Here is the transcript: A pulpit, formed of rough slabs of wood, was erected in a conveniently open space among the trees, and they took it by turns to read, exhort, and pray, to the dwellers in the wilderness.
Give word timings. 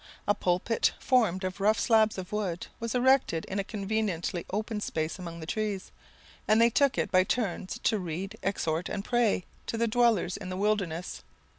A 0.27 0.33
pulpit, 0.33 0.93
formed 0.97 1.43
of 1.43 1.59
rough 1.59 1.79
slabs 1.79 2.17
of 2.17 2.31
wood, 2.31 2.65
was 2.79 2.95
erected 2.95 3.45
in 3.45 3.59
a 3.59 3.63
conveniently 3.63 4.47
open 4.49 4.81
space 4.81 5.19
among 5.19 5.39
the 5.41 5.45
trees, 5.45 5.91
and 6.47 6.59
they 6.59 6.71
took 6.71 6.97
it 6.97 7.11
by 7.11 7.23
turns 7.23 7.77
to 7.83 7.99
read, 7.99 8.35
exhort, 8.41 8.89
and 8.89 9.05
pray, 9.05 9.45
to 9.67 9.77
the 9.77 9.87
dwellers 9.87 10.37
in 10.37 10.49
the 10.49 10.57
wilderness. 10.57 11.21